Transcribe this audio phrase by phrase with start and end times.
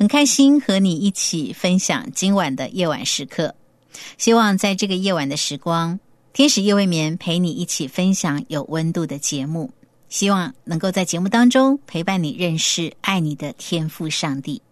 [0.00, 3.54] 很开心和你一起分享今晚的夜晚时刻。
[4.16, 6.00] 希望在这个夜晚的时光，
[6.32, 9.70] 天使夜未眠陪你一起分享有温度的节目。
[10.08, 14.62] 希望能够在节目当中陪伴你认识爱你的天赋上帝。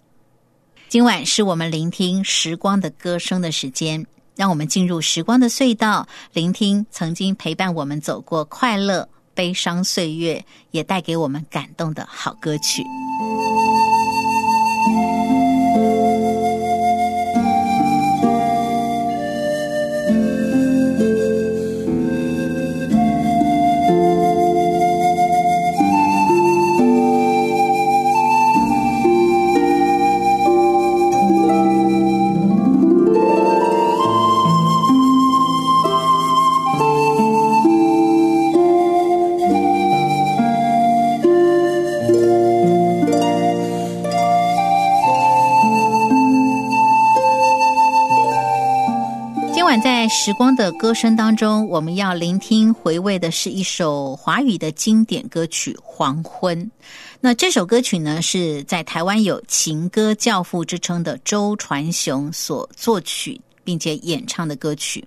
[0.88, 12.82] 今晚是我们聆听时光的歌声的时间，让我们进入时光的隧道，聆听曾经陪伴我们走过快乐、悲伤岁月，也带给我们感动的好歌曲。
[50.08, 56.58] 时光的歌声当中，我们要聆听回味的是一首华语的经典歌曲《黄昏》。
[57.20, 65.04] 那这首歌曲呢，是在台湾有情歌教父之称的周传雄所作曲并且演唱的歌曲，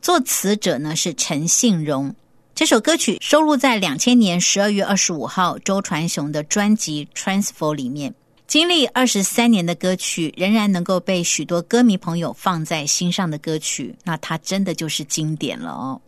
[0.00, 2.14] 作词者呢是陈信荣。
[2.54, 8.14] 这首歌曲收录在两千年十二月二十五号周传雄的专辑《Transfer》里面。
[8.46, 16.00] 经历二十三年的歌曲，仍然能够被许多歌迷朋友放在心上的歌曲，那它真的就是经典了哦。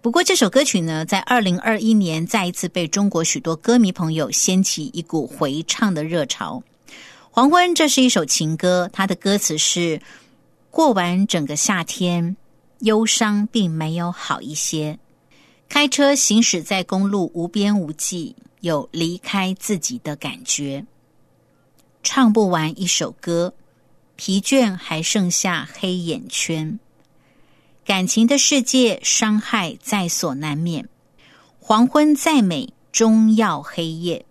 [0.00, 6.62] 不过这首歌曲呢，在二零二一年再一次被中国许多歌迷朋友掀起一股回唱的热潮。
[7.30, 10.00] 黄昏，这是一首情歌，它的歌词是：
[10.70, 12.36] 过完整个夏天，
[12.80, 14.96] 忧伤并没有好一些。
[15.68, 20.84] 开车行驶在公路，无边无际，有离开自己的感觉。
[22.04, 23.54] 唱不完一首歌，
[24.14, 26.78] 疲倦还剩下黑眼圈。
[27.84, 30.86] 感情的世界，伤害在所难免。
[31.58, 34.24] 黄昏再美，终要黑夜。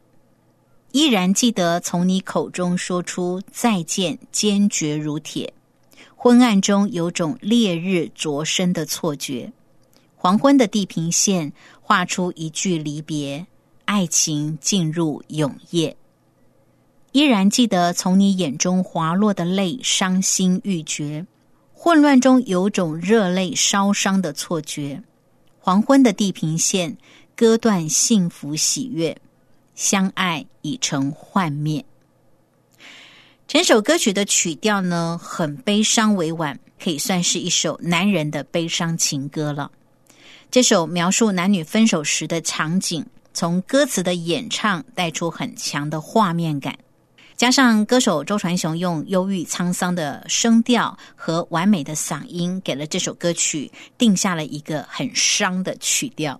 [0.91, 5.51] 依然记得从你口中说出再见，坚决如铁。
[6.15, 9.51] 昏暗中有种烈日灼身的错觉。
[10.15, 11.51] 黄昏的地平线，
[11.81, 13.45] 画出一句离别，
[13.85, 15.97] 爱情进入永夜。
[17.13, 21.27] 依然记得从你眼中滑落的泪，伤心欲绝。
[21.71, 25.03] 混乱中有种热泪烧伤的错觉。
[25.59, 26.97] 黄昏的地平线，
[27.35, 29.15] 割断幸福喜悦，
[29.75, 31.85] 相爱已成幻灭。
[33.47, 39.69] 整首歌曲的曲调呢，很悲伤委婉，可以算是一首男人的悲伤情歌了。
[40.49, 46.75] 这首描述男女分手时的场景，从歌词的演唱带出很强的画面感。
[47.35, 56.39] 加上歌手周传雄用忧郁沧桑的声调和完美的嗓音，给了这首歌曲定下了一个很伤的曲调。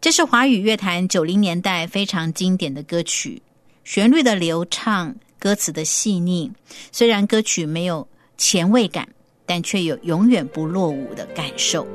[0.00, 3.42] 这是华语乐坛九零年代非常经典的歌曲，
[3.84, 6.50] 旋律的流畅，歌词的细腻。
[6.92, 8.06] 虽然歌曲没有
[8.38, 9.08] 前卫感，
[9.44, 11.86] 但却有永远不落伍的感受。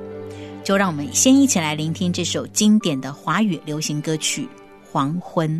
[0.63, 4.43] 就让我们先一起来聆听这首经典的华语流行歌曲
[4.91, 5.59] 《黄昏》。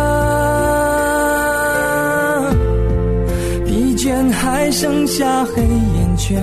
[4.71, 6.41] 剩下黑眼圈。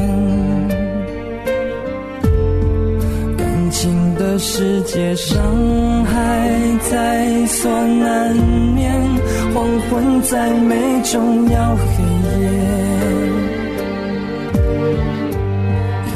[3.36, 5.34] 感情的世界，伤
[6.04, 6.50] 害
[6.90, 8.92] 在所难免，
[9.54, 12.28] 黄昏再美，终要黑夜。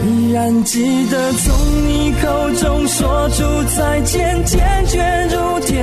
[0.04, 1.54] 依然记得从
[1.86, 3.42] 你口中说出
[3.76, 4.98] 再见，坚决
[5.30, 5.82] 如铁。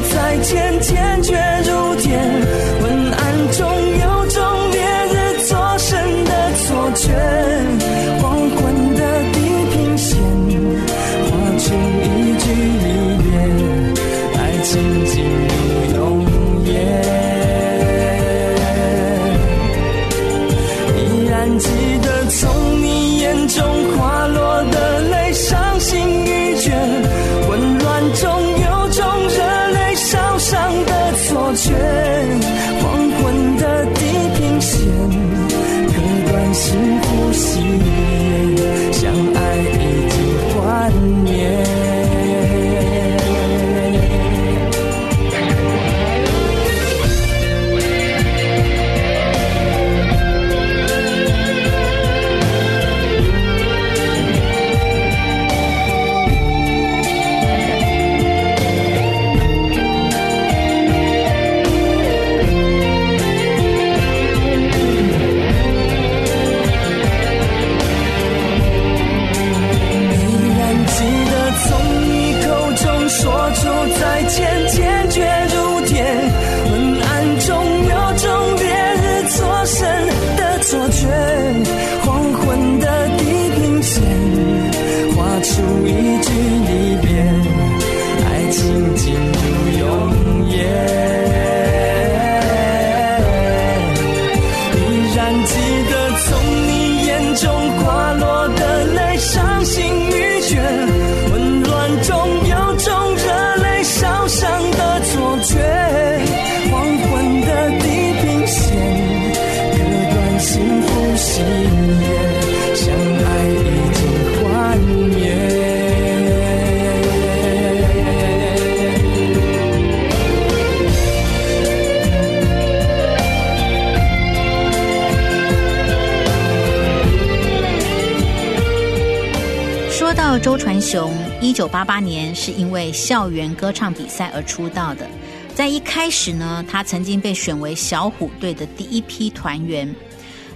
[130.41, 135.07] 周传雄，一九八八年是因为校园歌唱比赛而出道的。
[135.53, 139.87] 在一开始呢，他曾经被选为小虎队的第一批团员。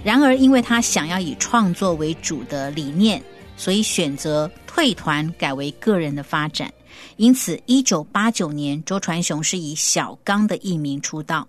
[0.02, 3.22] 然而，因为他想要以创作为主的理念，
[3.56, 6.68] 所以选择退团，改为个人的发展。
[7.16, 11.46] 因此，一九八九年，周传雄是以小刚的艺名出道。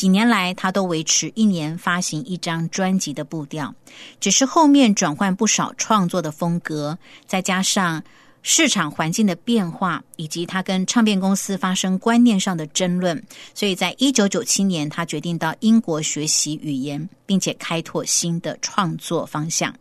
[0.00, 3.74] 几年来，他都维持一年发行一张专辑的步调，
[4.18, 8.02] 只是后面转换不少创作的风格，再加上
[8.40, 13.22] 市场环境的变化，以及他跟唱片公司发生观念上的争论，
[13.54, 19.74] 所以在一九九七年，他决定到英国学习语言，并且开拓新的创作方向。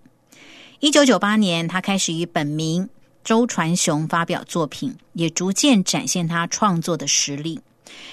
[0.82, 2.90] 一九九八年，他开始以本名
[3.24, 7.62] 周传雄发表作品，也逐渐展现他创作的实力。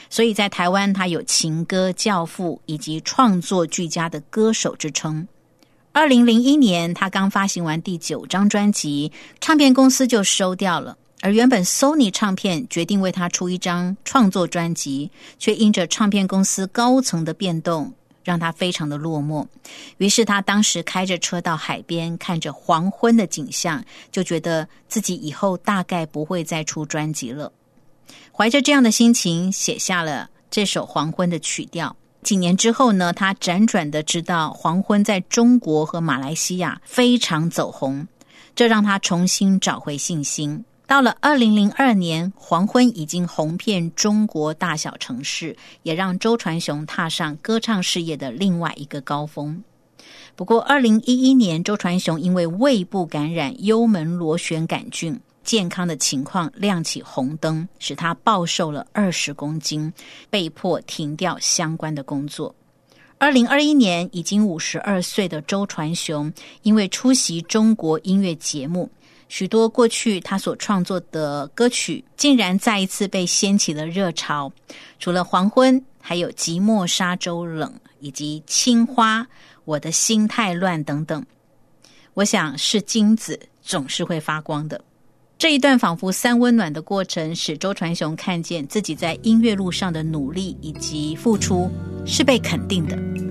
[0.09, 5.27] 所以在台湾，他有情歌教父以及创作俱佳的歌手之称。
[5.93, 10.97] 二零零一年，他刚发行完第九张专辑，唱片公司就收掉了。
[11.23, 17.91] 而原本 Sony 唱片决定为他出一张创作专辑，却因着唱片公司高层的变动，
[18.23, 19.47] 让他非常的落寞。
[19.97, 27.51] 于是他当时开着车到海边，看着黄昏的景象，就觉得自己以后大概不会再出专辑了。
[28.33, 31.97] 怀着这样的心情，写下了这首《黄昏》的曲调。
[32.23, 38.07] 几年之后呢，他辗转的知道《黄昏》在中国和马来西亚非常走红，
[38.55, 40.65] 这让他重新找回信心。
[40.89, 49.63] 到了二零零二年，《黄昏》已经红遍中国大小城市，也让周传雄踏上歌唱事业的另外一个高峰。
[50.37, 55.19] 不过，二零一一年，周传雄因为胃部感染幽门螺旋杆菌。
[55.47, 59.91] 健康的情况亮起红灯，使他暴瘦了二十公斤，
[60.29, 62.55] 被迫停掉相关的工作。
[63.17, 66.31] 二零二一年，已经五十二岁的周传雄，
[66.63, 68.91] 因为出席中国音乐节目，
[69.29, 74.53] 许多过去他所创作的歌曲，竟然再一次被掀起了热潮。
[74.99, 79.27] 除了黄昏，还有寂寞沙洲冷，以及青花，
[79.65, 81.25] 我的心太乱等等。
[82.15, 84.79] 我想，是金子总是会发光的。
[85.39, 91.71] 这一段仿佛三温暖的过程，使周传雄看见自己在音乐路上的努力以及付出
[92.07, 93.26] 是被肯定的。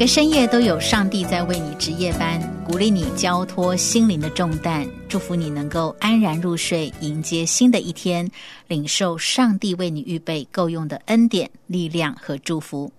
[0.00, 8.26] 每个深夜都有上帝在为你值夜班，鼓励你交托心灵的重担，祝福你能够安然入睡，迎接新的一天，
[8.66, 12.90] 领受上帝为你预备够用的恩典、力量和祝福。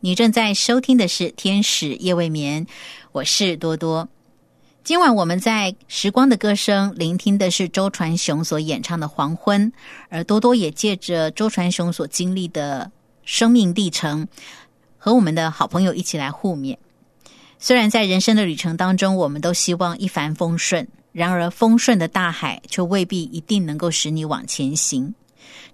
[0.00, 2.66] 你正在收听的是《天使夜未眠》，
[3.12, 4.08] 我是多多。
[4.82, 9.70] 今晚我们在时光的歌声聆听的是周传雄所演唱的《黄昏》，
[10.08, 12.90] 而多多也借着周传雄所经历的
[13.22, 14.26] 生命历程。
[14.98, 16.76] 和我们的好朋友一起来互勉。
[17.58, 25.14] 虽然在人生的旅程当中，我们都希望一帆风顺，然而风顺的大海却未必一定能够使你往前行。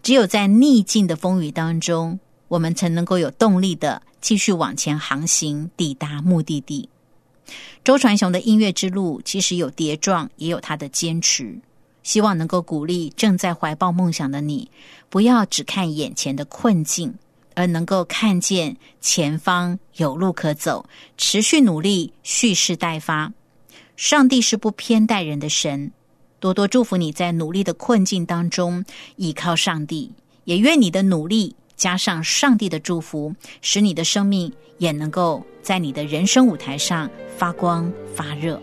[0.02, 6.88] 只有在逆境的风雨当中，我们才能够有动力的继续往前航行，抵达目的地。
[7.83, 11.59] 周传雄的音乐之路其实有跌撞，也有他的坚持。
[12.02, 14.71] 希望能够鼓励正在怀抱梦想的你，
[15.09, 17.14] 不要只看眼前的困境。
[17.54, 20.84] 而能够看见前方有路可走，
[21.16, 23.32] 持续努力，蓄势待发。
[23.96, 25.92] 上帝是不偏待人的神，
[26.40, 28.84] 多多祝福你在努力的困境当中
[29.16, 30.12] 依靠上帝，
[30.44, 38.61] 也愿你的努力加上上帝的祝福，使你的生命也能够在你的人生舞台上发光发热。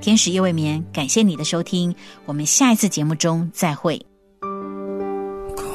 [0.00, 4.13] 天使夜未眠，感谢你的收听，我们下一次节目中再会。